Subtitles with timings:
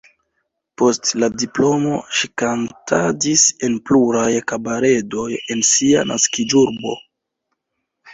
[0.81, 5.27] Post la diplomo ŝi kantadis en pluraj kabaredoj
[5.57, 6.95] en sia naskiĝurbo.